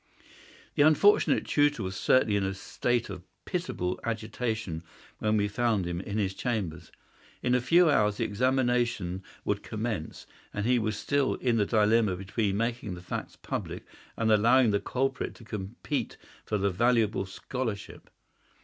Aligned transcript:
The 0.73 0.81
unfortunate 0.81 1.45
tutor 1.45 1.83
was 1.83 1.95
certainly 1.95 2.35
in 2.35 2.43
a 2.43 2.55
state 2.55 3.07
of 3.11 3.21
pitiable 3.45 3.99
agitation 4.03 4.83
when 5.19 5.37
we 5.37 5.47
found 5.47 5.85
him 5.85 6.01
in 6.01 6.17
his 6.17 6.33
chambers. 6.33 6.91
In 7.43 7.53
a 7.53 7.61
few 7.61 7.87
hours 7.87 8.17
the 8.17 8.23
examination 8.23 9.21
would 9.45 9.61
commence, 9.61 10.25
and 10.55 10.65
he 10.65 10.79
was 10.79 10.97
still 10.97 11.35
in 11.35 11.57
the 11.57 11.67
dilemma 11.67 12.15
between 12.15 12.57
making 12.57 12.95
the 12.95 13.03
facts 13.03 13.35
public 13.35 13.85
and 14.17 14.31
allowing 14.31 14.71
the 14.71 14.79
culprit 14.79 15.35
to 15.35 15.43
compete 15.43 16.17
for 16.45 16.57
the 16.57 16.71
valuable 16.71 17.27
scholarship. 17.27 18.09